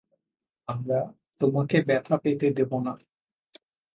[0.67, 0.99] আমরা
[1.41, 2.93] তোমাকে ব্যথা পেতে দেব না।